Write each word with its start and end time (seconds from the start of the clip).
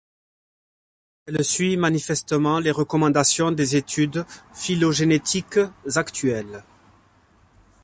Elle 1.27 1.43
suit 1.45 1.77
manifestement 1.77 2.57
les 2.57 2.71
recommandations 2.71 3.51
des 3.51 3.75
études 3.75 4.25
phylogénétiques 4.51 5.59
actuelles. 5.93 6.63